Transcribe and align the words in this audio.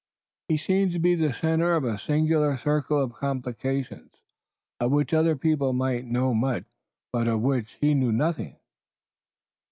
He, 0.47 0.57
seemed 0.57 0.93
to 0.93 0.99
be 0.99 1.13
the 1.13 1.31
center 1.31 1.75
of 1.75 1.83
a 1.83 1.95
singular 1.99 2.57
circle 2.57 2.99
of 2.99 3.13
complications, 3.13 4.23
of 4.79 4.89
which 4.91 5.13
other 5.13 5.35
people 5.35 5.73
might 5.73 6.05
know 6.05 6.33
much, 6.33 6.65
but 7.13 7.27
of 7.27 7.41
which 7.41 7.77
he 7.81 7.93
knew 7.93 8.11
nothing. 8.11 8.55